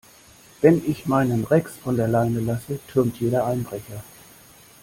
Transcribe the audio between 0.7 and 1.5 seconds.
ich meinen